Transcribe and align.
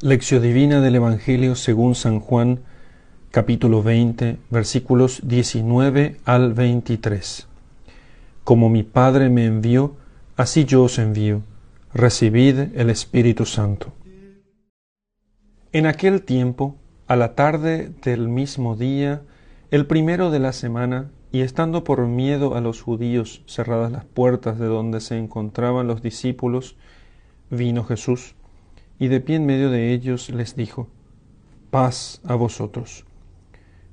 Lección 0.00 0.42
Divina 0.42 0.80
del 0.80 0.94
Evangelio 0.94 1.56
según 1.56 1.96
San 1.96 2.20
Juan, 2.20 2.60
capítulo 3.32 3.82
20, 3.82 4.38
versículos 4.48 5.22
19 5.24 6.18
al 6.24 6.52
23. 6.52 7.48
Como 8.44 8.68
mi 8.68 8.84
Padre 8.84 9.28
me 9.28 9.44
envió, 9.44 9.96
así 10.36 10.64
yo 10.64 10.84
os 10.84 11.00
envío. 11.00 11.42
Recibid 11.92 12.78
el 12.78 12.90
Espíritu 12.90 13.44
Santo. 13.44 13.92
En 15.72 15.86
aquel 15.86 16.22
tiempo, 16.22 16.76
a 17.08 17.16
la 17.16 17.34
tarde 17.34 17.90
del 18.04 18.28
mismo 18.28 18.76
día, 18.76 19.22
el 19.72 19.86
primero 19.86 20.30
de 20.30 20.38
la 20.38 20.52
semana, 20.52 21.10
y 21.32 21.40
estando 21.40 21.82
por 21.82 22.06
miedo 22.06 22.54
a 22.54 22.60
los 22.60 22.82
judíos 22.82 23.42
cerradas 23.46 23.90
las 23.90 24.04
puertas 24.04 24.60
de 24.60 24.66
donde 24.66 25.00
se 25.00 25.18
encontraban 25.18 25.88
los 25.88 26.02
discípulos, 26.02 26.76
vino 27.50 27.82
Jesús 27.82 28.36
y 28.98 29.08
de 29.08 29.20
pie 29.20 29.36
en 29.36 29.46
medio 29.46 29.70
de 29.70 29.92
ellos 29.92 30.30
les 30.30 30.56
dijo, 30.56 30.88
paz 31.70 32.20
a 32.24 32.34
vosotros. 32.34 33.04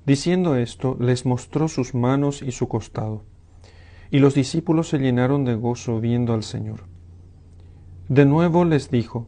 Diciendo 0.05 0.55
esto, 0.55 0.97
les 0.99 1.25
mostró 1.25 1.67
sus 1.67 1.93
manos 1.93 2.41
y 2.41 2.51
su 2.51 2.67
costado, 2.67 3.23
y 4.11 4.19
los 4.19 4.33
discípulos 4.33 4.89
se 4.89 4.99
llenaron 4.99 5.45
de 5.45 5.55
gozo 5.55 5.99
viendo 5.99 6.33
al 6.33 6.43
Señor. 6.43 6.83
De 8.07 8.25
nuevo 8.25 8.65
les 8.65 8.91
dijo, 8.91 9.27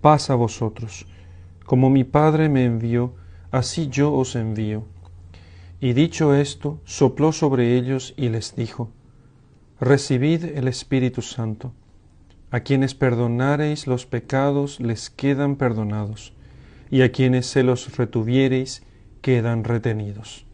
paz 0.00 0.30
a 0.30 0.34
vosotros, 0.34 1.06
como 1.64 1.90
mi 1.90 2.04
Padre 2.04 2.48
me 2.48 2.64
envió, 2.64 3.14
así 3.50 3.88
yo 3.88 4.12
os 4.12 4.34
envío. 4.34 4.84
Y 5.80 5.92
dicho 5.92 6.34
esto, 6.34 6.80
sopló 6.84 7.32
sobre 7.32 7.76
ellos 7.76 8.14
y 8.16 8.28
les 8.28 8.54
dijo, 8.56 8.90
Recibid 9.80 10.44
el 10.44 10.68
Espíritu 10.68 11.22
Santo. 11.22 11.72
A 12.50 12.60
quienes 12.60 12.94
perdonareis 12.94 13.86
los 13.86 14.06
pecados 14.06 14.80
les 14.80 15.08
quedan 15.10 15.56
perdonados, 15.56 16.32
y 16.90 17.02
a 17.02 17.12
quienes 17.12 17.46
se 17.46 17.62
los 17.62 17.96
retuviereis 17.96 18.82
quedan 19.22 19.64
retenidos. 19.64 20.46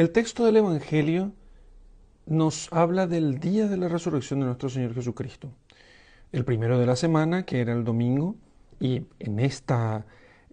El 0.00 0.12
texto 0.12 0.46
del 0.46 0.56
Evangelio 0.56 1.32
nos 2.24 2.72
habla 2.72 3.06
del 3.06 3.38
día 3.38 3.68
de 3.68 3.76
la 3.76 3.86
resurrección 3.86 4.40
de 4.40 4.46
nuestro 4.46 4.70
Señor 4.70 4.94
Jesucristo. 4.94 5.52
El 6.32 6.46
primero 6.46 6.78
de 6.78 6.86
la 6.86 6.96
semana, 6.96 7.44
que 7.44 7.60
era 7.60 7.74
el 7.74 7.84
domingo, 7.84 8.34
y 8.78 9.04
en, 9.18 9.40
esta, 9.40 10.06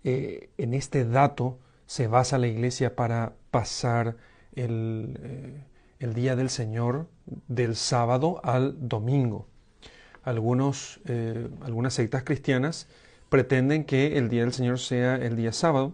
eh, 0.03 0.49
en 0.57 0.73
este 0.73 1.05
dato 1.05 1.59
se 1.85 2.07
basa 2.07 2.37
la 2.37 2.47
iglesia 2.47 2.97
para 2.97 3.35
pasar 3.49 4.17
el, 4.53 5.17
eh, 5.23 5.63
el, 5.99 6.13
día 6.13 6.35
del 6.35 6.49
Señor 6.49 7.07
del 7.47 7.77
sábado 7.77 8.41
al 8.43 8.89
domingo. 8.89 9.47
Algunos, 10.23 10.99
eh, 11.05 11.47
algunas 11.61 11.93
sectas 11.93 12.23
cristianas 12.23 12.89
pretenden 13.29 13.85
que 13.85 14.17
el 14.17 14.27
día 14.27 14.41
del 14.41 14.51
Señor 14.51 14.77
sea 14.77 15.15
el 15.15 15.37
día 15.37 15.53
sábado, 15.53 15.93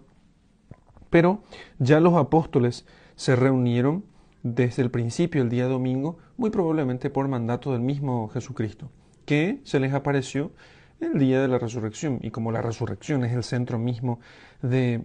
pero 1.08 1.44
ya 1.78 2.00
los 2.00 2.14
apóstoles 2.14 2.84
se 3.16 3.36
reunieron 3.36 4.04
desde 4.42 4.82
el 4.82 4.90
principio, 4.90 5.42
el 5.42 5.48
día 5.48 5.66
domingo, 5.66 6.18
muy 6.36 6.50
probablemente 6.50 7.10
por 7.10 7.28
mandato 7.28 7.72
del 7.72 7.80
mismo 7.80 8.28
Jesucristo, 8.28 8.90
que 9.24 9.60
se 9.64 9.80
les 9.80 9.94
apareció 9.94 10.52
el 11.00 11.18
día 11.18 11.40
de 11.40 11.48
la 11.48 11.58
resurrección. 11.58 12.18
Y 12.22 12.30
como 12.30 12.52
la 12.52 12.62
resurrección 12.62 13.24
es 13.24 13.32
el 13.32 13.42
centro 13.42 13.78
mismo 13.78 14.20
de 14.62 15.02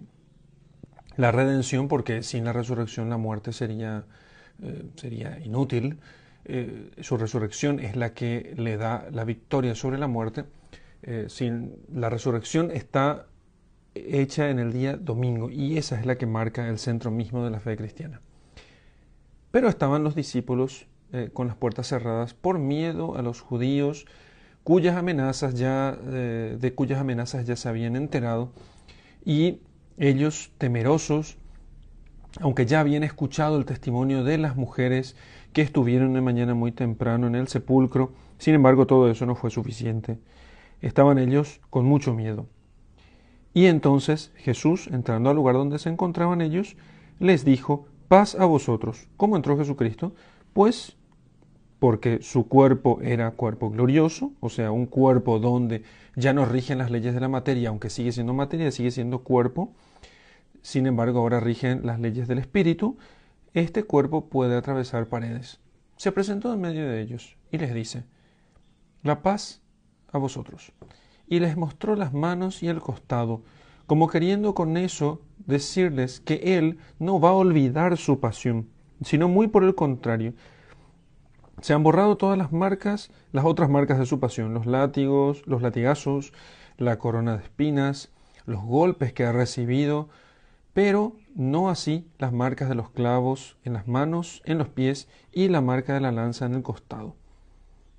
la 1.16 1.32
redención, 1.32 1.88
porque 1.88 2.22
sin 2.22 2.44
la 2.44 2.52
resurrección 2.52 3.08
la 3.10 3.16
muerte 3.16 3.52
sería, 3.52 4.04
eh, 4.62 4.84
sería 4.96 5.38
inútil, 5.40 5.98
eh, 6.44 6.90
su 7.00 7.16
resurrección 7.16 7.80
es 7.80 7.96
la 7.96 8.14
que 8.14 8.54
le 8.56 8.76
da 8.76 9.06
la 9.10 9.24
victoria 9.24 9.74
sobre 9.74 9.98
la 9.98 10.06
muerte. 10.06 10.44
Eh, 11.02 11.26
sin 11.28 11.76
la 11.92 12.10
resurrección 12.10 12.70
está 12.70 13.26
hecha 13.94 14.50
en 14.50 14.58
el 14.58 14.72
día 14.72 14.96
domingo 14.96 15.50
y 15.50 15.78
esa 15.78 15.98
es 15.98 16.06
la 16.06 16.16
que 16.16 16.26
marca 16.26 16.68
el 16.68 16.78
centro 16.78 17.10
mismo 17.10 17.44
de 17.44 17.50
la 17.50 17.60
fe 17.60 17.76
cristiana. 17.76 18.20
Pero 19.50 19.68
estaban 19.68 20.04
los 20.04 20.14
discípulos 20.14 20.86
eh, 21.12 21.30
con 21.32 21.48
las 21.48 21.56
puertas 21.56 21.88
cerradas 21.88 22.34
por 22.34 22.58
miedo 22.58 23.16
a 23.16 23.22
los 23.22 23.40
judíos 23.40 24.06
cuyas 24.62 24.96
amenazas 24.96 25.54
ya 25.54 25.98
eh, 26.06 26.56
de 26.60 26.74
cuyas 26.74 27.00
amenazas 27.00 27.46
ya 27.46 27.56
se 27.56 27.68
habían 27.68 27.96
enterado 27.96 28.52
y 29.24 29.60
ellos 29.98 30.52
temerosos 30.58 31.36
aunque 32.38 32.66
ya 32.66 32.80
habían 32.80 33.02
escuchado 33.02 33.58
el 33.58 33.64
testimonio 33.64 34.22
de 34.22 34.38
las 34.38 34.56
mujeres 34.56 35.16
que 35.52 35.62
estuvieron 35.62 36.12
de 36.12 36.20
mañana 36.20 36.54
muy 36.54 36.70
temprano 36.70 37.26
en 37.26 37.34
el 37.34 37.48
sepulcro, 37.48 38.12
sin 38.38 38.54
embargo 38.54 38.86
todo 38.86 39.10
eso 39.10 39.26
no 39.26 39.34
fue 39.34 39.50
suficiente. 39.50 40.18
Estaban 40.80 41.18
ellos 41.18 41.60
con 41.70 41.84
mucho 41.86 42.14
miedo. 42.14 42.46
Y 43.52 43.66
entonces 43.66 44.32
Jesús, 44.36 44.88
entrando 44.92 45.30
al 45.30 45.36
lugar 45.36 45.56
donde 45.56 45.78
se 45.78 45.88
encontraban 45.88 46.40
ellos, 46.40 46.76
les 47.18 47.44
dijo, 47.44 47.86
paz 48.08 48.34
a 48.34 48.44
vosotros. 48.44 49.08
¿Cómo 49.16 49.36
entró 49.36 49.56
Jesucristo? 49.58 50.14
Pues 50.52 50.96
porque 51.78 52.20
su 52.22 52.46
cuerpo 52.46 53.00
era 53.02 53.30
cuerpo 53.32 53.70
glorioso, 53.70 54.32
o 54.40 54.50
sea, 54.50 54.70
un 54.70 54.86
cuerpo 54.86 55.38
donde 55.38 55.82
ya 56.14 56.32
no 56.32 56.44
rigen 56.44 56.78
las 56.78 56.90
leyes 56.90 57.14
de 57.14 57.20
la 57.20 57.28
materia, 57.28 57.70
aunque 57.70 57.88
sigue 57.88 58.12
siendo 58.12 58.34
materia, 58.34 58.70
sigue 58.70 58.90
siendo 58.90 59.20
cuerpo, 59.24 59.72
sin 60.60 60.86
embargo 60.86 61.20
ahora 61.20 61.40
rigen 61.40 61.86
las 61.86 61.98
leyes 61.98 62.28
del 62.28 62.38
espíritu, 62.38 62.98
este 63.54 63.84
cuerpo 63.84 64.26
puede 64.26 64.56
atravesar 64.56 65.06
paredes. 65.06 65.58
Se 65.96 66.12
presentó 66.12 66.52
en 66.52 66.60
medio 66.60 66.86
de 66.86 67.00
ellos 67.00 67.36
y 67.50 67.58
les 67.58 67.72
dice, 67.72 68.04
la 69.02 69.22
paz 69.22 69.62
a 70.12 70.18
vosotros 70.18 70.72
y 71.30 71.40
les 71.40 71.56
mostró 71.56 71.96
las 71.96 72.12
manos 72.12 72.62
y 72.62 72.68
el 72.68 72.80
costado, 72.80 73.40
como 73.86 74.08
queriendo 74.08 74.54
con 74.54 74.76
eso 74.76 75.22
decirles 75.46 76.20
que 76.20 76.58
Él 76.58 76.78
no 76.98 77.20
va 77.20 77.30
a 77.30 77.34
olvidar 77.34 77.96
su 77.96 78.20
pasión, 78.20 78.68
sino 79.02 79.28
muy 79.28 79.46
por 79.48 79.64
el 79.64 79.74
contrario. 79.74 80.34
Se 81.62 81.72
han 81.72 81.82
borrado 81.82 82.16
todas 82.16 82.36
las 82.36 82.52
marcas, 82.52 83.10
las 83.32 83.44
otras 83.44 83.70
marcas 83.70 83.98
de 83.98 84.06
su 84.06 84.18
pasión, 84.18 84.52
los 84.54 84.66
látigos, 84.66 85.46
los 85.46 85.62
latigazos, 85.62 86.32
la 86.76 86.98
corona 86.98 87.36
de 87.36 87.44
espinas, 87.44 88.10
los 88.44 88.62
golpes 88.62 89.12
que 89.12 89.24
ha 89.24 89.32
recibido, 89.32 90.08
pero 90.72 91.14
no 91.34 91.70
así 91.70 92.08
las 92.18 92.32
marcas 92.32 92.68
de 92.68 92.74
los 92.74 92.90
clavos 92.90 93.56
en 93.64 93.74
las 93.74 93.86
manos, 93.86 94.42
en 94.46 94.58
los 94.58 94.68
pies 94.68 95.08
y 95.32 95.48
la 95.48 95.60
marca 95.60 95.94
de 95.94 96.00
la 96.00 96.10
lanza 96.10 96.46
en 96.46 96.54
el 96.54 96.62
costado. 96.62 97.14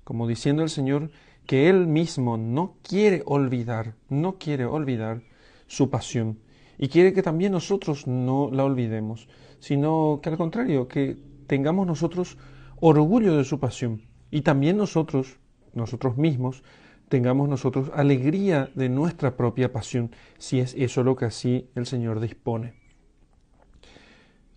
Como 0.04 0.26
diciendo 0.26 0.62
el 0.62 0.68
Señor 0.68 1.10
que 1.46 1.68
Él 1.68 1.86
mismo 1.86 2.36
no 2.36 2.76
quiere 2.82 3.22
olvidar, 3.26 3.94
no 4.08 4.38
quiere 4.38 4.64
olvidar 4.64 5.22
su 5.66 5.90
pasión 5.90 6.38
y 6.78 6.88
quiere 6.88 7.12
que 7.12 7.22
también 7.22 7.52
nosotros 7.52 8.06
no 8.06 8.50
la 8.50 8.64
olvidemos, 8.64 9.28
sino 9.58 10.20
que 10.22 10.30
al 10.30 10.36
contrario, 10.36 10.88
que 10.88 11.16
tengamos 11.46 11.86
nosotros 11.86 12.38
orgullo 12.80 13.36
de 13.36 13.44
su 13.44 13.60
pasión 13.60 14.02
y 14.30 14.42
también 14.42 14.76
nosotros, 14.76 15.38
nosotros 15.74 16.16
mismos, 16.16 16.64
tengamos 17.08 17.48
nosotros 17.48 17.90
alegría 17.94 18.70
de 18.74 18.88
nuestra 18.88 19.36
propia 19.36 19.72
pasión, 19.72 20.10
si 20.38 20.60
es 20.60 20.74
eso 20.74 21.02
lo 21.02 21.14
que 21.14 21.26
así 21.26 21.68
el 21.74 21.86
Señor 21.86 22.20
dispone. 22.20 22.74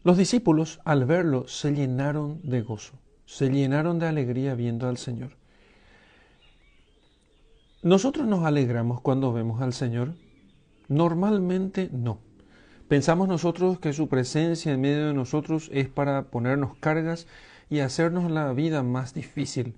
Los 0.03 0.17
discípulos 0.17 0.79
al 0.85 1.05
verlo 1.05 1.47
se 1.47 1.73
llenaron 1.73 2.39
de 2.43 2.61
gozo, 2.61 2.99
se 3.25 3.49
llenaron 3.49 3.99
de 3.99 4.07
alegría 4.07 4.55
viendo 4.55 4.87
al 4.87 4.97
Señor. 4.97 5.31
¿Nosotros 7.85 8.25
nos 8.25 8.43
alegramos 8.43 8.99
cuando 8.99 9.31
vemos 9.31 9.61
al 9.61 9.71
Señor? 9.71 10.15
Normalmente 10.87 11.87
no. 11.93 12.17
Pensamos 12.87 13.27
nosotros 13.27 13.77
que 13.77 13.93
su 13.93 14.07
presencia 14.09 14.73
en 14.73 14.81
medio 14.81 15.05
de 15.05 15.13
nosotros 15.13 15.69
es 15.71 15.87
para 15.87 16.23
ponernos 16.23 16.75
cargas 16.79 17.27
y 17.69 17.81
hacernos 17.81 18.31
la 18.31 18.51
vida 18.53 18.81
más 18.81 19.13
difícil. 19.13 19.75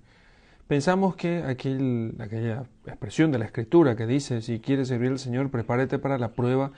Pensamos 0.68 1.16
que 1.16 1.42
aquella 1.42 2.64
expresión 2.86 3.30
de 3.30 3.40
la 3.40 3.44
Escritura 3.44 3.94
que 3.94 4.06
dice, 4.06 4.40
si 4.40 4.58
quieres 4.58 4.88
servir 4.88 5.10
al 5.10 5.18
Señor, 5.18 5.50
prepárate 5.50 5.98
para 5.98 6.16
la 6.16 6.32
prueba, 6.32 6.72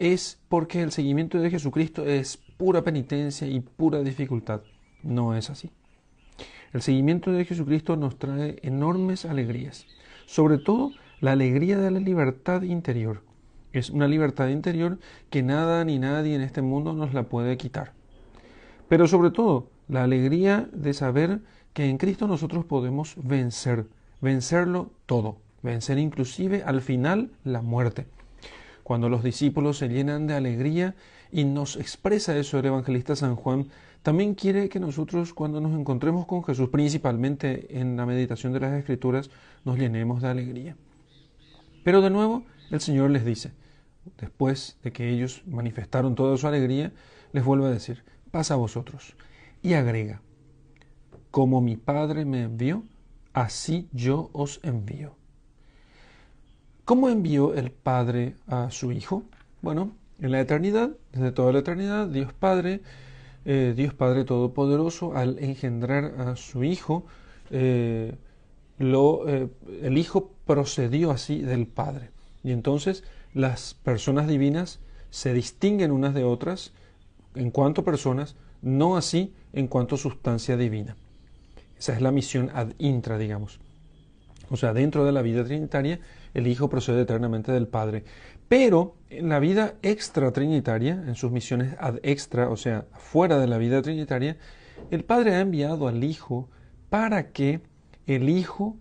es 0.00 0.40
porque 0.48 0.82
el 0.82 0.90
seguimiento 0.90 1.38
de 1.38 1.50
Jesucristo 1.50 2.04
es 2.06 2.38
pura 2.56 2.82
penitencia 2.82 3.46
y 3.46 3.60
pura 3.60 4.00
dificultad. 4.00 4.62
No 5.04 5.36
es 5.36 5.48
así. 5.48 5.70
El 6.72 6.82
seguimiento 6.82 7.30
de 7.30 7.44
Jesucristo 7.44 7.94
nos 7.94 8.18
trae 8.18 8.58
enormes 8.62 9.26
alegrías 9.26 9.86
sobre 10.32 10.56
todo 10.56 10.92
la 11.20 11.32
alegría 11.32 11.76
de 11.76 11.90
la 11.90 12.00
libertad 12.00 12.62
interior. 12.62 13.20
Es 13.74 13.90
una 13.90 14.08
libertad 14.08 14.48
interior 14.48 14.98
que 15.28 15.42
nada 15.42 15.84
ni 15.84 15.98
nadie 15.98 16.34
en 16.34 16.40
este 16.40 16.62
mundo 16.62 16.94
nos 16.94 17.12
la 17.12 17.24
puede 17.24 17.58
quitar. 17.58 17.92
Pero 18.88 19.06
sobre 19.06 19.30
todo, 19.30 19.68
la 19.88 20.04
alegría 20.04 20.70
de 20.72 20.94
saber 20.94 21.40
que 21.74 21.84
en 21.84 21.98
Cristo 21.98 22.28
nosotros 22.28 22.64
podemos 22.64 23.14
vencer, 23.22 23.84
vencerlo 24.22 24.90
todo, 25.04 25.36
vencer 25.62 25.98
inclusive 25.98 26.62
al 26.64 26.80
final 26.80 27.30
la 27.44 27.60
muerte. 27.60 28.06
Cuando 28.84 29.10
los 29.10 29.22
discípulos 29.22 29.76
se 29.76 29.90
llenan 29.90 30.26
de 30.26 30.34
alegría 30.34 30.94
y 31.30 31.44
nos 31.44 31.76
expresa 31.76 32.38
eso 32.38 32.58
el 32.58 32.64
evangelista 32.64 33.16
San 33.16 33.36
Juan, 33.36 33.66
también 34.02 34.34
quiere 34.34 34.68
que 34.68 34.80
nosotros 34.80 35.32
cuando 35.32 35.60
nos 35.60 35.78
encontremos 35.78 36.26
con 36.26 36.42
Jesús, 36.42 36.68
principalmente 36.68 37.78
en 37.78 37.96
la 37.96 38.04
meditación 38.04 38.52
de 38.52 38.60
las 38.60 38.72
Escrituras, 38.72 39.30
nos 39.64 39.78
llenemos 39.78 40.20
de 40.20 40.28
alegría. 40.28 40.76
Pero 41.84 42.00
de 42.00 42.10
nuevo, 42.10 42.44
el 42.70 42.80
Señor 42.80 43.10
les 43.10 43.24
dice, 43.24 43.52
después 44.18 44.76
de 44.82 44.92
que 44.92 45.08
ellos 45.08 45.42
manifestaron 45.46 46.14
toda 46.14 46.36
su 46.36 46.46
alegría, 46.46 46.92
les 47.32 47.44
vuelve 47.44 47.66
a 47.66 47.70
decir, 47.70 48.02
pasa 48.30 48.54
a 48.54 48.56
vosotros. 48.56 49.14
Y 49.62 49.74
agrega, 49.74 50.20
como 51.30 51.60
mi 51.60 51.76
Padre 51.76 52.24
me 52.24 52.42
envió, 52.42 52.82
así 53.32 53.88
yo 53.92 54.30
os 54.32 54.60
envío. 54.64 55.14
¿Cómo 56.84 57.08
envió 57.08 57.54
el 57.54 57.70
Padre 57.70 58.34
a 58.48 58.70
su 58.70 58.90
Hijo? 58.90 59.22
Bueno, 59.60 59.92
en 60.20 60.32
la 60.32 60.40
eternidad, 60.40 60.90
desde 61.12 61.30
toda 61.30 61.52
la 61.52 61.60
eternidad, 61.60 62.08
Dios 62.08 62.32
Padre, 62.32 62.82
eh, 63.44 63.74
Dios 63.76 63.94
Padre 63.94 64.24
Todopoderoso, 64.24 65.16
al 65.16 65.38
engendrar 65.38 66.14
a 66.18 66.36
su 66.36 66.64
Hijo, 66.64 67.06
eh, 67.50 68.14
eh, 68.78 69.48
el 69.82 69.98
Hijo 69.98 70.32
procedió 70.46 71.10
así 71.10 71.40
del 71.40 71.66
Padre. 71.66 72.10
Y 72.42 72.52
entonces 72.52 73.04
las 73.34 73.74
personas 73.74 74.28
divinas 74.28 74.80
se 75.10 75.34
distinguen 75.34 75.90
unas 75.90 76.14
de 76.14 76.24
otras 76.24 76.72
en 77.34 77.50
cuanto 77.50 77.84
personas, 77.84 78.36
no 78.60 78.96
así 78.96 79.34
en 79.52 79.68
cuanto 79.68 79.96
sustancia 79.96 80.56
divina. 80.56 80.96
Esa 81.78 81.94
es 81.94 82.00
la 82.00 82.12
misión 82.12 82.50
ad 82.54 82.72
intra, 82.78 83.18
digamos. 83.18 83.60
O 84.50 84.56
sea, 84.56 84.72
dentro 84.72 85.04
de 85.04 85.12
la 85.12 85.22
vida 85.22 85.44
trinitaria, 85.44 86.00
el 86.34 86.46
Hijo 86.46 86.68
procede 86.68 87.02
eternamente 87.02 87.52
del 87.52 87.68
Padre. 87.68 88.04
Pero 88.52 88.96
en 89.08 89.30
la 89.30 89.38
vida 89.38 89.76
extra 89.80 90.30
trinitaria, 90.30 91.02
en 91.06 91.14
sus 91.14 91.32
misiones 91.32 91.74
ad 91.80 92.00
extra, 92.02 92.50
o 92.50 92.58
sea, 92.58 92.84
fuera 92.92 93.38
de 93.38 93.46
la 93.46 93.56
vida 93.56 93.80
trinitaria, 93.80 94.36
el 94.90 95.04
Padre 95.04 95.36
ha 95.36 95.40
enviado 95.40 95.88
al 95.88 96.04
Hijo 96.04 96.50
para 96.90 97.30
que 97.32 97.62
el 98.06 98.28
Hijo 98.28 98.76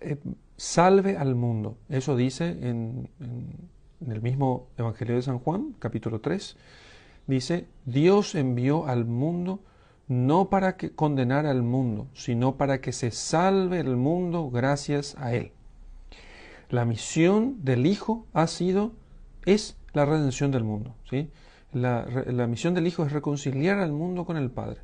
eh, 0.00 0.18
salve 0.56 1.16
al 1.16 1.34
mundo. 1.34 1.76
Eso 1.88 2.14
dice 2.14 2.50
en, 2.50 3.10
el 4.06 4.22
mismo 4.22 4.68
Evangelio 4.78 5.16
de 5.16 5.22
San 5.22 5.40
Juan, 5.40 5.74
capítulo 5.80 6.20
3. 6.20 6.56
Dice, 7.26 7.66
Dios 7.86 8.36
envió 8.36 8.86
al 8.86 9.06
mundo 9.06 9.64
no 10.06 10.50
para 10.50 10.76
que 10.76 10.92
condenar 10.92 11.46
al 11.46 11.64
mundo, 11.64 12.06
sino 12.14 12.54
para 12.54 12.80
que 12.80 12.92
se 12.92 13.10
salve 13.10 13.80
el 13.80 13.96
mundo 13.96 14.50
gracias 14.50 15.16
a 15.18 15.34
Él. 15.34 15.50
La 16.70 16.84
misión 16.84 17.64
del 17.64 17.86
Hijo 17.86 18.26
ha 18.32 18.46
sido, 18.46 18.92
es 19.44 19.76
la 19.92 20.04
redención 20.04 20.50
del 20.50 20.64
mundo. 20.64 20.94
¿sí? 21.08 21.30
La, 21.72 22.06
la 22.26 22.46
misión 22.46 22.74
del 22.74 22.86
Hijo 22.86 23.04
es 23.04 23.12
reconciliar 23.12 23.78
al 23.78 23.92
mundo 23.92 24.24
con 24.24 24.36
el 24.36 24.50
Padre, 24.50 24.80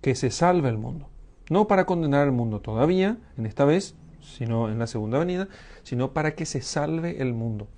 que 0.00 0.14
se 0.14 0.30
salve 0.30 0.68
el 0.68 0.78
mundo. 0.78 1.08
No 1.48 1.66
para 1.66 1.84
condenar 1.84 2.22
al 2.22 2.32
mundo 2.32 2.60
todavía, 2.60 3.18
en 3.36 3.46
esta 3.46 3.64
vez, 3.64 3.96
sino 4.20 4.68
en 4.68 4.78
la 4.78 4.86
segunda 4.86 5.18
venida, 5.18 5.48
sino 5.82 6.12
para 6.12 6.34
que 6.34 6.46
se 6.46 6.60
salve 6.60 7.20
el 7.20 7.34
mundo. 7.34 7.68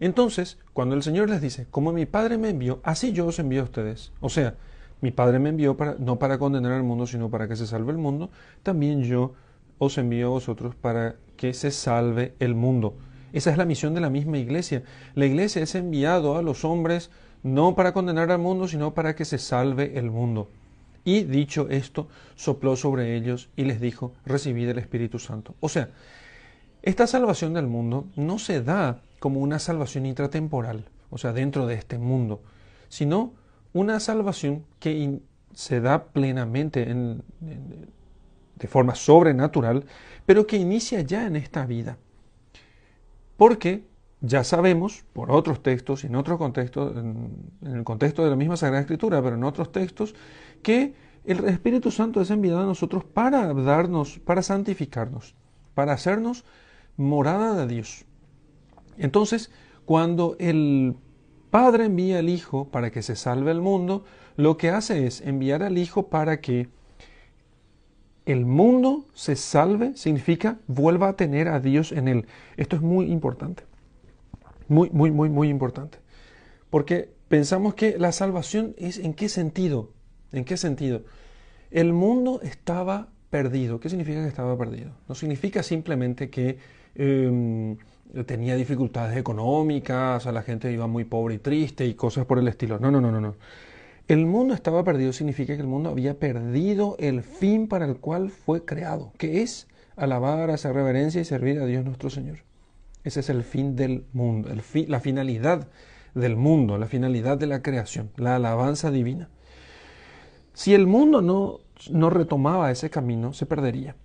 Entonces, 0.00 0.58
cuando 0.72 0.94
el 0.94 1.02
Señor 1.02 1.30
les 1.30 1.40
dice, 1.40 1.66
como 1.70 1.92
mi 1.92 2.06
Padre 2.06 2.38
me 2.38 2.50
envió, 2.50 2.80
así 2.82 3.12
yo 3.12 3.26
os 3.26 3.38
envío 3.38 3.62
a 3.62 3.64
ustedes. 3.64 4.12
O 4.20 4.28
sea, 4.28 4.56
mi 5.00 5.10
Padre 5.10 5.38
me 5.38 5.48
envió 5.48 5.76
para, 5.76 5.96
no 5.98 6.18
para 6.18 6.38
condenar 6.38 6.72
al 6.72 6.82
mundo, 6.82 7.06
sino 7.06 7.30
para 7.30 7.48
que 7.48 7.56
se 7.56 7.66
salve 7.66 7.92
el 7.92 7.98
mundo, 7.98 8.30
también 8.62 9.02
yo 9.02 9.34
os 9.78 9.96
envío 9.98 10.26
a 10.26 10.30
vosotros 10.30 10.74
para 10.74 11.16
que 11.36 11.54
se 11.54 11.70
salve 11.70 12.34
el 12.38 12.54
mundo. 12.54 12.96
Esa 13.32 13.50
es 13.50 13.58
la 13.58 13.64
misión 13.64 13.94
de 13.94 14.00
la 14.00 14.10
misma 14.10 14.38
iglesia. 14.38 14.82
La 15.14 15.26
iglesia 15.26 15.62
es 15.62 15.74
enviado 15.74 16.36
a 16.36 16.42
los 16.42 16.64
hombres 16.64 17.10
no 17.42 17.74
para 17.74 17.92
condenar 17.92 18.30
al 18.30 18.38
mundo, 18.38 18.66
sino 18.66 18.94
para 18.94 19.14
que 19.14 19.24
se 19.24 19.38
salve 19.38 19.98
el 19.98 20.10
mundo. 20.10 20.48
Y 21.04 21.22
dicho 21.22 21.68
esto, 21.70 22.08
sopló 22.34 22.74
sobre 22.74 23.14
ellos 23.14 23.48
y 23.56 23.64
les 23.64 23.80
dijo, 23.80 24.12
recibid 24.24 24.68
el 24.68 24.78
Espíritu 24.78 25.18
Santo. 25.18 25.54
O 25.60 25.68
sea, 25.68 25.90
esta 26.82 27.06
salvación 27.06 27.54
del 27.54 27.66
mundo 27.66 28.06
no 28.16 28.38
se 28.38 28.62
da 28.62 29.02
como 29.20 29.40
una 29.40 29.58
salvación 29.58 30.06
intratemporal, 30.06 30.84
o 31.10 31.18
sea, 31.18 31.32
dentro 31.32 31.66
de 31.66 31.74
este 31.74 31.98
mundo, 31.98 32.42
sino 32.88 33.34
una 33.72 34.00
salvación 34.00 34.64
que 34.80 35.20
se 35.54 35.80
da 35.80 36.04
plenamente 36.04 36.90
de 38.56 38.68
forma 38.68 38.94
sobrenatural, 38.94 39.84
pero 40.24 40.46
que 40.46 40.56
inicia 40.56 41.02
ya 41.02 41.26
en 41.26 41.36
esta 41.36 41.66
vida. 41.66 41.98
Porque 43.36 43.84
ya 44.20 44.44
sabemos, 44.44 45.04
por 45.12 45.30
otros 45.30 45.62
textos 45.62 46.04
y 46.04 46.06
en 46.06 46.16
otros 46.16 46.38
contextos, 46.38 46.96
en, 46.96 47.50
el 47.62 47.84
contexto 47.84 48.24
de 48.24 48.30
la 48.30 48.36
misma 48.36 48.56
Sagrada 48.56 48.80
Escritura, 48.80 49.22
pero 49.22 49.36
en 49.36 49.44
otros 49.44 49.72
textos, 49.72 50.14
que 50.62 50.94
el 51.24 51.44
Espíritu 51.44 51.90
Santo 51.90 52.20
es 52.20 52.30
enviado 52.30 52.60
a 52.60 52.66
nosotros 52.66 53.04
para 53.04 53.52
darnos, 53.52 54.18
para 54.18 54.42
santificarnos, 54.42 55.34
para 55.74 55.92
hacernos 55.92 56.44
morada 56.96 57.54
de 57.54 57.74
Dios. 57.74 58.06
Entonces, 58.96 59.50
cuando 59.84 60.36
el 60.38 60.96
Padre 61.50 61.84
envía 61.84 62.18
al 62.18 62.28
Hijo 62.28 62.68
para 62.70 62.90
que 62.90 63.02
se 63.02 63.16
salve 63.16 63.50
el 63.50 63.60
mundo, 63.60 64.04
lo 64.36 64.56
que 64.56 64.70
hace 64.70 65.06
es 65.06 65.20
enviar 65.20 65.62
al 65.62 65.78
Hijo 65.78 66.08
para 66.08 66.40
que 66.40 66.68
el 68.26 68.44
mundo 68.44 69.06
se 69.14 69.36
salve, 69.36 69.96
significa 69.96 70.58
vuelva 70.66 71.08
a 71.08 71.16
tener 71.16 71.48
a 71.48 71.60
Dios 71.60 71.92
en 71.92 72.08
él. 72.08 72.26
Esto 72.56 72.76
es 72.76 72.82
muy 72.82 73.10
importante. 73.10 73.62
Muy, 74.68 74.90
muy, 74.90 75.12
muy, 75.12 75.30
muy 75.30 75.48
importante. 75.48 75.98
Porque 76.68 77.08
pensamos 77.28 77.74
que 77.74 77.98
la 77.98 78.10
salvación 78.10 78.74
es 78.78 78.98
en 78.98 79.14
qué 79.14 79.28
sentido. 79.28 79.92
¿En 80.32 80.44
qué 80.44 80.56
sentido? 80.56 81.02
El 81.70 81.92
mundo 81.92 82.40
estaba 82.42 83.08
perdido. 83.30 83.78
¿Qué 83.78 83.88
significa 83.88 84.22
que 84.22 84.28
estaba 84.28 84.58
perdido? 84.58 84.90
No 85.08 85.14
significa 85.14 85.62
simplemente 85.62 86.28
que 86.28 86.58
em, 86.96 87.76
tenía 88.26 88.56
dificultades 88.56 89.16
económicas, 89.16 90.26
a 90.26 90.32
la 90.32 90.42
gente 90.42 90.72
iba 90.72 90.88
muy 90.88 91.04
pobre 91.04 91.36
y 91.36 91.38
triste 91.38 91.86
y 91.86 91.94
cosas 91.94 92.26
por 92.26 92.40
el 92.40 92.48
estilo. 92.48 92.80
No, 92.80 92.90
no, 92.90 93.00
no, 93.00 93.12
no, 93.12 93.20
no. 93.20 93.36
El 94.08 94.24
mundo 94.26 94.54
estaba 94.54 94.84
perdido 94.84 95.12
significa 95.12 95.56
que 95.56 95.62
el 95.62 95.66
mundo 95.66 95.90
había 95.90 96.18
perdido 96.18 96.94
el 97.00 97.22
fin 97.22 97.66
para 97.66 97.86
el 97.86 97.96
cual 97.96 98.30
fue 98.30 98.64
creado, 98.64 99.12
que 99.18 99.42
es 99.42 99.66
alabar, 99.96 100.50
hacer 100.50 100.74
reverencia 100.74 101.20
y 101.20 101.24
servir 101.24 101.58
a 101.58 101.66
Dios 101.66 101.84
nuestro 101.84 102.08
Señor. 102.08 102.38
Ese 103.02 103.20
es 103.20 103.30
el 103.30 103.42
fin 103.42 103.74
del 103.74 104.04
mundo, 104.12 104.48
la 104.86 105.00
finalidad 105.00 105.66
del 106.14 106.36
mundo, 106.36 106.78
la 106.78 106.86
finalidad 106.86 107.36
de 107.36 107.46
la 107.46 107.62
creación, 107.62 108.10
la 108.16 108.36
alabanza 108.36 108.92
divina. 108.92 109.28
Si 110.54 110.72
el 110.72 110.86
mundo 110.86 111.20
no, 111.20 111.60
no 111.90 112.08
retomaba 112.08 112.70
ese 112.70 112.90
camino, 112.90 113.32
se 113.32 113.44
perdería. 113.44 113.96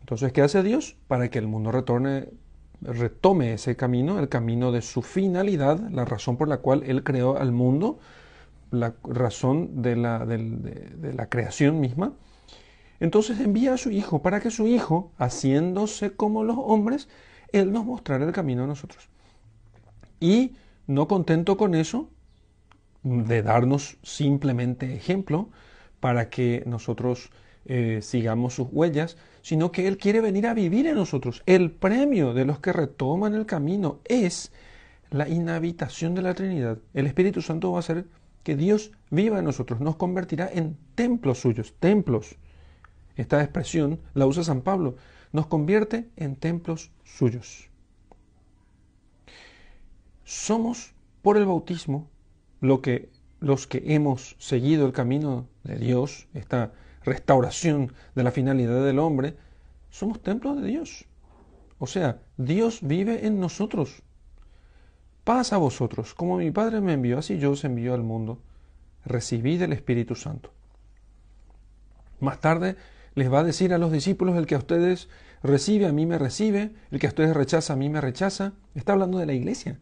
Entonces, 0.00 0.32
¿qué 0.32 0.40
hace 0.40 0.62
Dios? 0.62 0.96
Para 1.08 1.30
que 1.30 1.38
el 1.38 1.48
mundo 1.48 1.72
retorne 1.72 2.28
retome 2.80 3.54
ese 3.54 3.74
camino, 3.74 4.20
el 4.20 4.28
camino 4.28 4.70
de 4.70 4.82
su 4.82 5.02
finalidad, 5.02 5.80
la 5.90 6.04
razón 6.04 6.36
por 6.36 6.48
la 6.48 6.58
cual 6.58 6.84
Él 6.86 7.02
creó 7.02 7.36
al 7.36 7.50
mundo, 7.50 7.98
la 8.70 8.94
razón 9.04 9.82
de 9.82 9.96
la, 9.96 10.24
de, 10.26 11.12
la 11.14 11.28
creación 11.28 11.80
misma. 11.80 12.12
Entonces 13.00 13.40
envía 13.40 13.74
a 13.74 13.78
su 13.78 13.90
Hijo 13.90 14.22
para 14.22 14.40
que 14.40 14.50
su 14.50 14.66
Hijo, 14.66 15.12
haciéndose 15.18 16.14
como 16.14 16.44
los 16.44 16.56
hombres, 16.58 17.08
Él 17.52 17.72
nos 17.72 17.84
mostrara 17.84 18.24
el 18.24 18.32
camino 18.32 18.64
a 18.64 18.66
nosotros. 18.66 19.08
Y 20.20 20.56
no 20.86 21.06
contento 21.06 21.56
con 21.56 21.74
eso, 21.74 22.10
de 23.02 23.42
darnos 23.42 23.98
simplemente 24.02 24.94
ejemplo 24.94 25.50
para 26.00 26.28
que 26.28 26.62
nosotros 26.66 27.30
eh, 27.64 28.00
sigamos 28.02 28.54
sus 28.54 28.68
huellas, 28.70 29.16
sino 29.42 29.72
que 29.72 29.86
Él 29.86 29.98
quiere 29.98 30.20
venir 30.20 30.46
a 30.46 30.54
vivir 30.54 30.86
en 30.86 30.96
nosotros. 30.96 31.42
El 31.46 31.70
premio 31.70 32.34
de 32.34 32.44
los 32.44 32.60
que 32.60 32.72
retoman 32.72 33.34
el 33.34 33.46
camino 33.46 34.00
es 34.04 34.52
la 35.10 35.28
inhabitación 35.28 36.14
de 36.14 36.22
la 36.22 36.34
Trinidad. 36.34 36.78
El 36.94 37.06
Espíritu 37.06 37.42
Santo 37.42 37.70
va 37.70 37.78
a 37.78 37.80
hacer 37.80 38.06
que 38.48 38.56
Dios 38.56 38.92
viva 39.10 39.38
en 39.38 39.44
nosotros, 39.44 39.78
nos 39.78 39.96
convertirá 39.96 40.48
en 40.50 40.78
templos 40.94 41.38
suyos, 41.38 41.74
templos. 41.80 42.36
Esta 43.14 43.42
expresión 43.42 44.00
la 44.14 44.26
usa 44.26 44.42
San 44.42 44.62
Pablo, 44.62 44.96
nos 45.32 45.48
convierte 45.48 46.08
en 46.16 46.34
templos 46.34 46.90
suyos. 47.04 47.68
Somos 50.24 50.94
por 51.20 51.36
el 51.36 51.44
bautismo 51.44 52.08
lo 52.62 52.80
que 52.80 53.10
los 53.40 53.66
que 53.66 53.82
hemos 53.94 54.34
seguido 54.38 54.86
el 54.86 54.92
camino 54.92 55.46
de 55.62 55.76
Dios, 55.76 56.26
esta 56.32 56.72
restauración 57.04 57.92
de 58.14 58.22
la 58.22 58.30
finalidad 58.30 58.82
del 58.82 58.98
hombre, 58.98 59.36
somos 59.90 60.22
templos 60.22 60.56
de 60.62 60.68
Dios. 60.68 61.04
O 61.78 61.86
sea, 61.86 62.22
Dios 62.38 62.78
vive 62.80 63.26
en 63.26 63.40
nosotros. 63.40 64.02
Paz 65.28 65.52
a 65.52 65.58
vosotros, 65.58 66.14
como 66.14 66.38
mi 66.38 66.50
Padre 66.50 66.80
me 66.80 66.94
envió, 66.94 67.18
así 67.18 67.36
yo 67.36 67.50
os 67.50 67.62
envío 67.62 67.92
al 67.92 68.02
mundo. 68.02 68.40
Recibid 69.04 69.60
el 69.60 69.74
Espíritu 69.74 70.14
Santo. 70.14 70.54
Más 72.18 72.40
tarde 72.40 72.76
les 73.14 73.30
va 73.30 73.40
a 73.40 73.44
decir 73.44 73.74
a 73.74 73.78
los 73.78 73.92
discípulos, 73.92 74.38
el 74.38 74.46
que 74.46 74.54
a 74.54 74.58
ustedes 74.58 75.10
recibe, 75.42 75.84
a 75.84 75.92
mí 75.92 76.06
me 76.06 76.16
recibe, 76.16 76.72
el 76.90 76.98
que 76.98 77.08
a 77.08 77.10
ustedes 77.10 77.36
rechaza, 77.36 77.74
a 77.74 77.76
mí 77.76 77.90
me 77.90 78.00
rechaza. 78.00 78.54
Está 78.74 78.94
hablando 78.94 79.18
de 79.18 79.26
la 79.26 79.34
iglesia. 79.34 79.78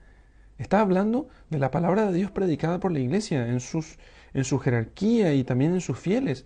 Está 0.59 0.81
hablando 0.81 1.29
de 1.49 1.61
la 1.61 1.71
palabra 1.71 2.07
de 2.07 2.13
Dios 2.15 2.33
predicada 2.33 2.81
por 2.81 2.91
la 2.91 2.99
iglesia 2.99 3.47
en, 3.47 3.61
sus, 3.61 3.99
en 4.35 4.43
su 4.43 4.59
jerarquía 4.59 5.33
y 5.33 5.45
también 5.45 5.75
en 5.75 5.81
sus 5.81 5.97
fieles. 5.97 6.45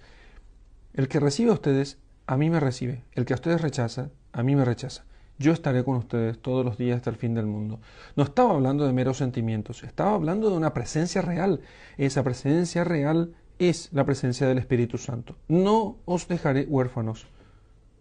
El 0.92 1.08
que 1.08 1.20
recibe 1.20 1.52
a 1.52 1.54
ustedes, 1.54 1.96
a 2.26 2.36
mí 2.36 2.50
me 2.50 2.60
recibe. 2.60 3.02
El 3.14 3.24
que 3.24 3.32
a 3.32 3.36
ustedes 3.36 3.62
rechaza, 3.62 4.10
a 4.32 4.42
mí 4.42 4.54
me 4.54 4.66
rechaza. 4.66 5.06
Yo 5.40 5.52
estaré 5.52 5.84
con 5.84 5.96
ustedes 5.96 6.38
todos 6.38 6.66
los 6.66 6.76
días 6.76 6.98
hasta 6.98 7.08
el 7.08 7.16
fin 7.16 7.32
del 7.32 7.46
mundo. 7.46 7.80
No 8.14 8.24
estaba 8.24 8.50
hablando 8.52 8.86
de 8.86 8.92
meros 8.92 9.16
sentimientos, 9.16 9.82
estaba 9.84 10.12
hablando 10.12 10.50
de 10.50 10.56
una 10.58 10.74
presencia 10.74 11.22
real. 11.22 11.62
Esa 11.96 12.22
presencia 12.22 12.84
real 12.84 13.32
es 13.58 13.88
la 13.92 14.04
presencia 14.04 14.46
del 14.46 14.58
Espíritu 14.58 14.98
Santo. 14.98 15.36
No 15.48 15.96
os 16.04 16.28
dejaré 16.28 16.66
huérfanos, 16.66 17.26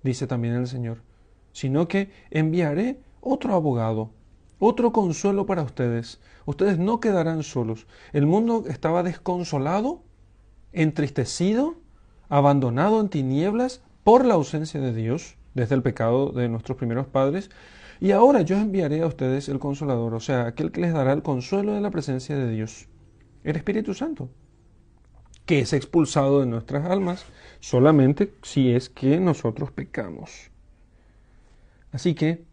dice 0.04 0.28
también 0.28 0.56
el 0.56 0.68
Señor, 0.68 0.98
sino 1.54 1.88
que 1.88 2.12
enviaré 2.30 3.00
otro 3.22 3.54
abogado, 3.56 4.12
otro 4.60 4.92
consuelo 4.92 5.46
para 5.46 5.64
ustedes. 5.64 6.20
Ustedes 6.46 6.78
no 6.78 7.00
quedarán 7.00 7.44
solos. 7.44 7.88
El 8.12 8.26
mundo 8.26 8.66
estaba 8.68 9.02
desconsolado, 9.02 10.04
entristecido, 10.74 11.76
abandonado 12.28 13.00
en 13.00 13.08
tinieblas 13.08 13.82
por 14.04 14.26
la 14.26 14.34
ausencia 14.34 14.82
de 14.82 14.94
Dios, 14.94 15.38
desde 15.60 15.76
el 15.76 15.84
pecado 15.84 16.32
de 16.32 16.48
nuestros 16.50 16.78
primeros 16.78 17.08
padres, 17.08 17.50
y 18.00 18.12
ahora 18.12 18.42
yo 18.42 18.56
enviaré 18.56 19.02
a 19.02 19.08
ustedes 19.08 19.50
el 19.50 19.60
consolador, 19.60 20.14
o 20.14 20.20
sea, 20.20 20.48
aquel 20.48 20.72
que 20.72 20.82
les 20.82 20.94
dará 20.94 21.12
el 21.12 21.22
consuelo 21.22 21.74
de 21.74 21.82
la 21.82 21.92
presencia 21.92 22.38
de 22.38 22.50
Dios, 22.50 22.88
el 23.44 23.58
Espíritu 23.58 23.94
Santo, 23.94 24.30
que 25.46 25.60
es 25.60 25.74
expulsado 25.74 26.40
de 26.40 26.46
nuestras 26.46 26.86
almas 26.90 27.26
solamente 27.60 28.34
si 28.42 28.72
es 28.72 28.90
que 28.90 29.20
nosotros 29.20 29.72
pecamos. 29.72 30.50
Así 31.92 32.16
que 32.16 32.46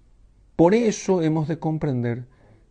por 0.57 0.75
eso 0.75 1.23
hemos 1.23 1.47
de 1.47 1.59
comprender 1.59 2.25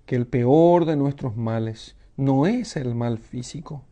que 0.06 0.16
el 0.16 0.28
peor 0.28 0.86
de 0.86 0.98
nuestros 0.98 1.38
males 1.38 1.96
no 2.18 2.46
es 2.46 2.76
el 2.76 2.94
mal 2.94 3.20
físico, 3.20 3.84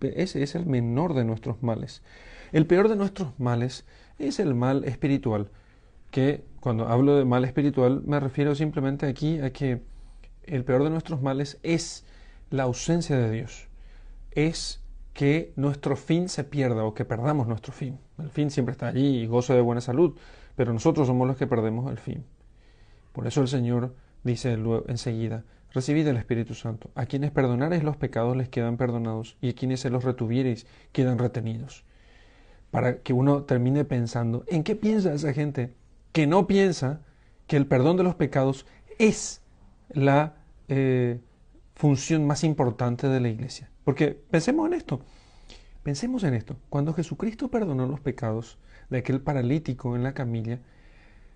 ese 0.00 0.42
es 0.42 0.54
el 0.54 0.66
menor 0.66 1.14
de 1.14 1.24
nuestros 1.24 1.62
males. 1.62 2.02
El 2.52 2.66
peor 2.66 2.88
de 2.88 2.96
nuestros 2.96 3.32
males 3.40 3.84
es 4.18 4.38
el 4.38 4.54
mal 4.54 4.84
espiritual, 4.84 5.50
que 6.14 6.44
cuando 6.60 6.86
hablo 6.86 7.16
de 7.16 7.24
mal 7.24 7.44
espiritual 7.44 8.00
me 8.06 8.20
refiero 8.20 8.54
simplemente 8.54 9.06
aquí 9.06 9.40
a 9.40 9.52
que 9.52 9.82
el 10.44 10.64
peor 10.64 10.84
de 10.84 10.90
nuestros 10.90 11.20
males 11.20 11.58
es 11.64 12.06
la 12.50 12.62
ausencia 12.62 13.16
de 13.16 13.32
Dios, 13.32 13.66
es 14.30 14.80
que 15.12 15.52
nuestro 15.56 15.96
fin 15.96 16.28
se 16.28 16.44
pierda 16.44 16.84
o 16.84 16.94
que 16.94 17.04
perdamos 17.04 17.48
nuestro 17.48 17.72
fin. 17.72 17.98
El 18.16 18.30
fin 18.30 18.52
siempre 18.52 18.70
está 18.70 18.86
allí 18.86 19.22
y 19.22 19.26
gozo 19.26 19.54
de 19.54 19.60
buena 19.60 19.80
salud, 19.80 20.16
pero 20.54 20.72
nosotros 20.72 21.08
somos 21.08 21.26
los 21.26 21.36
que 21.36 21.48
perdemos 21.48 21.90
el 21.90 21.98
fin. 21.98 22.24
Por 23.12 23.26
eso 23.26 23.40
el 23.40 23.48
Señor 23.48 23.96
dice 24.22 24.56
enseguida, 24.86 25.42
recibid 25.72 26.06
el 26.06 26.16
Espíritu 26.16 26.54
Santo. 26.54 26.92
A 26.94 27.06
quienes 27.06 27.32
perdonareis 27.32 27.82
los 27.82 27.96
pecados 27.96 28.36
les 28.36 28.48
quedan 28.48 28.76
perdonados 28.76 29.36
y 29.40 29.48
a 29.48 29.54
quienes 29.56 29.80
se 29.80 29.90
los 29.90 30.04
retuviereis 30.04 30.68
quedan 30.92 31.18
retenidos. 31.18 31.84
Para 32.70 32.98
que 32.98 33.12
uno 33.12 33.42
termine 33.42 33.84
pensando, 33.84 34.44
¿en 34.46 34.62
qué 34.62 34.76
piensa 34.76 35.12
esa 35.12 35.32
gente 35.32 35.74
que 36.14 36.28
no 36.28 36.46
piensa 36.46 37.00
que 37.48 37.56
el 37.56 37.66
perdón 37.66 37.96
de 37.96 38.04
los 38.04 38.14
pecados 38.14 38.66
es 39.00 39.42
la 39.90 40.36
eh, 40.68 41.18
función 41.74 42.24
más 42.24 42.44
importante 42.44 43.08
de 43.08 43.18
la 43.18 43.28
iglesia? 43.28 43.68
Porque 43.82 44.12
pensemos 44.30 44.68
en 44.68 44.74
esto. 44.74 45.00
Pensemos 45.82 46.22
en 46.22 46.34
esto. 46.34 46.56
Cuando 46.70 46.94
Jesucristo 46.94 47.48
perdonó 47.48 47.86
los 47.86 47.98
pecados 47.98 48.58
de 48.90 48.98
aquel 48.98 49.20
paralítico 49.20 49.96
en 49.96 50.04
la 50.04 50.14
camilla, 50.14 50.60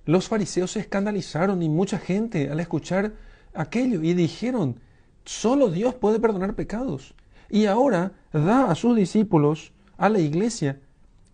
los 0.07 0.29
fariseos 0.29 0.71
se 0.71 0.81
escandalizaron 0.81 1.61
y 1.61 1.69
mucha 1.69 1.99
gente 1.99 2.49
al 2.49 2.61
escuchar 2.61 3.15
aquello 3.55 4.01
y 4.01 4.15
dijeron, 4.15 4.79
solo 5.25 5.71
Dios 5.71 5.97
puede 5.97 6.21
perdonar 6.21 6.55
pecados. 6.55 7.17
Y 7.51 7.67
ahora 7.67 8.13
da 8.33 8.71
a 8.71 8.77
sus 8.77 8.97
discípulos, 8.97 9.73
a 9.97 10.09
la 10.09 10.21
iglesia, 10.21 10.79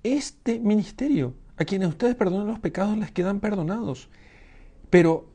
este 0.02 0.60
ministerio. 0.60 1.34
A 1.56 1.64
quienes 1.64 1.88
ustedes 1.88 2.14
perdonan 2.14 2.48
los 2.48 2.58
pecados 2.58 2.96
les 2.98 3.10
quedan 3.10 3.40
perdonados. 3.40 4.08
Pero, 4.90 5.26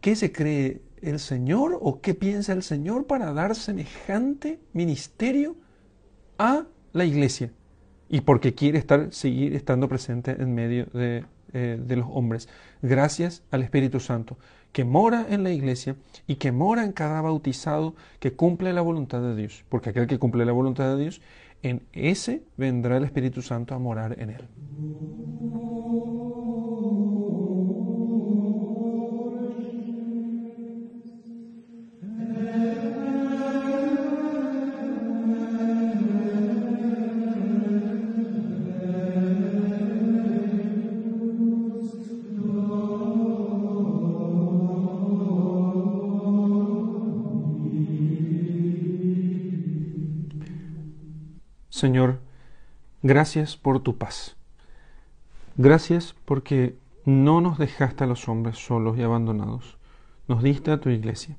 ¿qué 0.00 0.16
se 0.16 0.32
cree 0.32 0.82
el 1.02 1.18
Señor 1.18 1.78
o 1.80 2.00
qué 2.00 2.14
piensa 2.14 2.52
el 2.52 2.62
Señor 2.62 3.06
para 3.06 3.32
dar 3.32 3.54
semejante 3.54 4.60
ministerio 4.72 5.56
a 6.38 6.66
la 6.92 7.04
iglesia? 7.04 7.52
Y 8.08 8.20
porque 8.20 8.54
quiere 8.54 8.78
estar, 8.78 9.12
seguir 9.12 9.54
estando 9.54 9.88
presente 9.88 10.30
en 10.38 10.54
medio 10.54 10.86
de 10.86 11.24
eh, 11.52 11.80
de 11.80 11.96
los 11.96 12.06
hombres, 12.10 12.48
gracias 12.82 13.42
al 13.50 13.62
Espíritu 13.62 13.98
Santo, 13.98 14.36
que 14.72 14.84
mora 14.84 15.26
en 15.30 15.42
la 15.42 15.52
iglesia 15.52 15.96
y 16.26 16.34
que 16.34 16.52
mora 16.52 16.84
en 16.84 16.92
cada 16.92 17.22
bautizado 17.22 17.94
que 18.18 18.32
cumple 18.32 18.72
la 18.72 18.82
voluntad 18.82 19.22
de 19.22 19.36
Dios, 19.36 19.64
porque 19.68 19.90
aquel 19.90 20.06
que 20.06 20.18
cumple 20.18 20.44
la 20.44 20.52
voluntad 20.52 20.94
de 20.94 21.02
Dios, 21.02 21.22
en 21.62 21.82
ese 21.92 22.42
vendrá 22.56 22.96
el 22.96 23.04
Espíritu 23.04 23.40
Santo 23.42 23.74
a 23.74 23.78
morar 23.78 24.20
en 24.20 24.30
él. 24.30 24.44
Gracias 53.06 53.56
por 53.56 53.80
tu 53.80 53.96
paz. 53.96 54.36
Gracias 55.56 56.14
porque 56.24 56.76
no 57.04 57.40
nos 57.40 57.56
dejaste 57.56 58.04
a 58.04 58.06
los 58.06 58.28
hombres 58.28 58.58
solos 58.58 58.98
y 58.98 59.02
abandonados. 59.02 59.78
Nos 60.28 60.42
diste 60.42 60.72
a 60.72 60.80
tu 60.80 60.90
iglesia. 60.90 61.36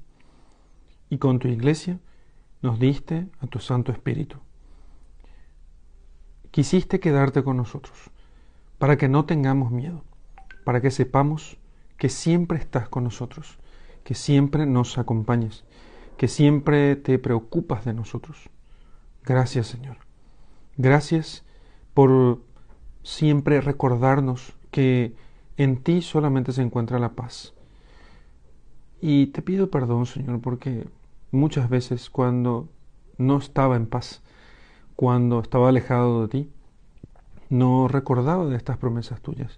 Y 1.10 1.18
con 1.18 1.40
tu 1.40 1.50
iglesia 1.50 2.00
nos 2.62 2.80
diste 2.80 3.28
a 3.40 3.48
tu 3.48 3.60
Santo 3.60 3.92
Espíritu. 3.92 4.38
Quisiste 6.52 7.00
quedarte 7.00 7.44
con 7.44 7.58
nosotros 7.58 8.12
para 8.78 8.98
que 8.98 9.10
no 9.10 9.26
tengamos 9.26 9.72
miedo, 9.72 10.04
para 10.64 10.82
que 10.82 10.92
sepamos 10.92 11.58
que 11.98 12.10
siempre 12.10 12.60
estás 12.60 12.88
con 12.88 13.04
nosotros, 13.04 13.58
que 14.04 14.16
siempre 14.16 14.66
nos 14.66 14.98
acompañas, 14.98 15.66
que 16.16 16.28
siempre 16.28 16.96
te 16.96 17.20
preocupas 17.20 17.84
de 17.86 17.94
nosotros. 17.94 18.50
Gracias 19.24 19.68
Señor. 19.68 19.98
Gracias 20.78 21.44
por 21.98 22.38
siempre 23.02 23.60
recordarnos 23.60 24.54
que 24.70 25.16
en 25.58 25.78
ti 25.78 26.04
solamente 26.04 26.52
se 26.52 26.62
encuentra 26.62 27.00
la 27.00 27.14
paz. 27.14 27.56
Y 29.02 29.26
te 29.34 29.42
pido 29.42 29.72
perdón, 29.72 30.06
Señor, 30.06 30.40
porque 30.40 30.88
muchas 31.32 31.72
veces 31.72 32.12
cuando 32.12 32.70
no 33.18 33.40
estaba 33.40 33.78
en 33.78 33.88
paz, 33.88 34.22
cuando 34.96 35.40
estaba 35.40 35.70
alejado 35.70 36.22
de 36.22 36.28
ti, 36.28 36.52
no 37.50 37.88
recordaba 37.88 38.46
de 38.46 38.58
estas 38.58 38.78
promesas 38.78 39.20
tuyas. 39.22 39.58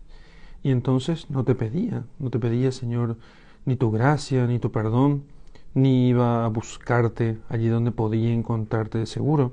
Y 0.63 0.71
entonces 0.71 1.29
no 1.29 1.43
te 1.43 1.55
pedía, 1.55 2.05
no 2.19 2.29
te 2.29 2.39
pedía, 2.39 2.71
Señor, 2.71 3.17
ni 3.65 3.75
tu 3.75 3.91
gracia, 3.91 4.47
ni 4.47 4.59
tu 4.59 4.71
perdón, 4.71 5.25
ni 5.73 6.07
iba 6.07 6.45
a 6.45 6.47
buscarte 6.47 7.37
allí 7.49 7.67
donde 7.67 7.91
podía 7.91 8.31
encontrarte 8.31 8.97
de 8.97 9.07
seguro. 9.07 9.51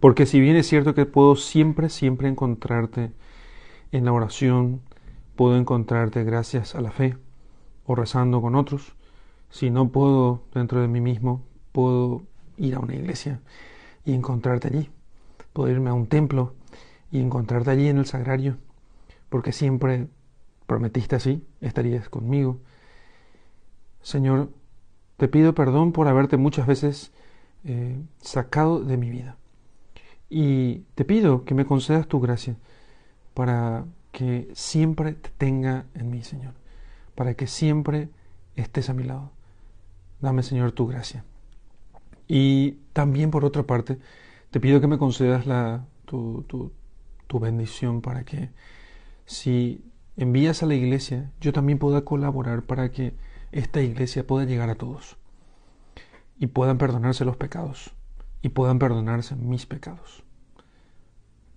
Porque 0.00 0.26
si 0.26 0.40
bien 0.40 0.56
es 0.56 0.68
cierto 0.68 0.94
que 0.94 1.06
puedo 1.06 1.34
siempre, 1.34 1.88
siempre 1.88 2.28
encontrarte 2.28 3.10
en 3.90 4.04
la 4.04 4.12
oración, 4.12 4.80
puedo 5.34 5.56
encontrarte 5.56 6.24
gracias 6.24 6.74
a 6.74 6.80
la 6.80 6.90
fe 6.90 7.16
o 7.86 7.94
rezando 7.94 8.40
con 8.40 8.54
otros, 8.54 8.94
si 9.50 9.70
no 9.70 9.88
puedo 9.88 10.42
dentro 10.54 10.80
de 10.80 10.88
mí 10.88 11.00
mismo, 11.00 11.42
puedo 11.72 12.22
ir 12.58 12.74
a 12.74 12.80
una 12.80 12.94
iglesia 12.94 13.40
y 14.04 14.12
encontrarte 14.12 14.68
allí. 14.68 14.90
Puedo 15.52 15.70
irme 15.70 15.90
a 15.90 15.94
un 15.94 16.06
templo 16.06 16.54
y 17.10 17.20
encontrarte 17.20 17.70
allí 17.70 17.88
en 17.88 17.98
el 17.98 18.06
sagrario, 18.06 18.58
porque 19.30 19.52
siempre 19.52 20.06
prometiste 20.66 21.16
así, 21.16 21.46
estarías 21.60 22.08
conmigo. 22.10 22.58
Señor, 24.02 24.50
te 25.16 25.28
pido 25.28 25.54
perdón 25.54 25.92
por 25.92 26.08
haberte 26.08 26.36
muchas 26.36 26.66
veces 26.66 27.10
eh, 27.64 27.98
sacado 28.20 28.80
de 28.80 28.96
mi 28.98 29.10
vida. 29.10 29.37
Y 30.28 30.80
te 30.94 31.04
pido 31.04 31.44
que 31.44 31.54
me 31.54 31.64
concedas 31.64 32.06
tu 32.06 32.20
gracia 32.20 32.56
para 33.34 33.84
que 34.12 34.48
siempre 34.54 35.12
te 35.12 35.30
tenga 35.30 35.86
en 35.94 36.10
mí, 36.10 36.22
Señor, 36.22 36.54
para 37.14 37.34
que 37.34 37.46
siempre 37.46 38.10
estés 38.56 38.90
a 38.90 38.94
mi 38.94 39.04
lado. 39.04 39.30
Dame, 40.20 40.42
Señor, 40.42 40.72
tu 40.72 40.86
gracia. 40.86 41.24
Y 42.26 42.72
también, 42.92 43.30
por 43.30 43.44
otra 43.44 43.62
parte, 43.62 43.98
te 44.50 44.60
pido 44.60 44.80
que 44.80 44.86
me 44.86 44.98
concedas 44.98 45.46
la, 45.46 45.86
tu, 46.04 46.44
tu 47.26 47.38
bendición 47.38 48.02
para 48.02 48.24
que 48.24 48.50
si 49.24 49.84
envías 50.16 50.62
a 50.62 50.66
la 50.66 50.74
iglesia, 50.74 51.30
yo 51.40 51.52
también 51.52 51.78
pueda 51.78 52.04
colaborar 52.04 52.62
para 52.64 52.90
que 52.90 53.14
esta 53.52 53.80
iglesia 53.80 54.26
pueda 54.26 54.44
llegar 54.44 54.68
a 54.68 54.74
todos 54.74 55.16
y 56.38 56.48
puedan 56.48 56.78
perdonarse 56.78 57.24
los 57.24 57.36
pecados 57.36 57.94
y 58.42 58.50
puedan 58.50 58.78
perdonarse 58.78 59.36
mis 59.36 59.66
pecados. 59.66 60.24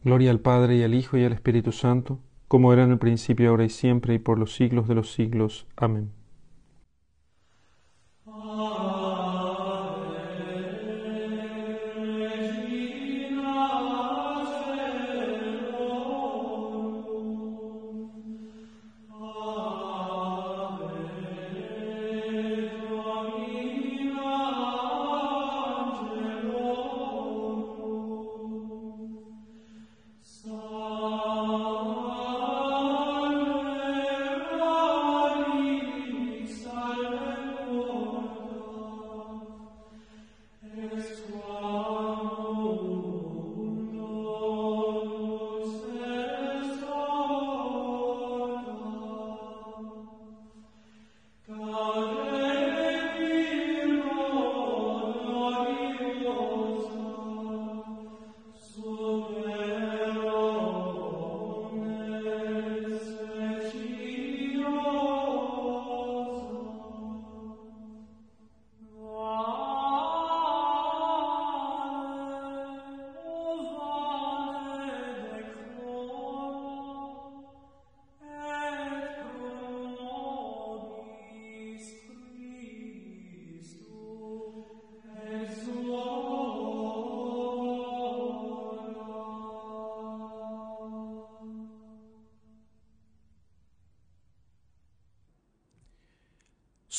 Gloria 0.04 0.32
al 0.32 0.40
Padre 0.40 0.78
y 0.78 0.84
al 0.84 0.94
Hijo 0.96 1.18
y 1.18 1.24
al 1.26 1.34
Espíritu 1.34 1.72
Santo, 1.72 2.20
como 2.48 2.74
era 2.74 2.84
en 2.84 2.92
el 2.92 3.00
principio, 3.00 3.50
ahora 3.50 3.66
y 3.66 3.70
siempre, 3.70 4.16
y 4.16 4.20
por 4.20 4.40
los 4.40 4.54
siglos 4.56 4.88
de 4.88 4.96
los 4.96 5.12
siglos. 5.12 5.68
Amén. 5.78 6.12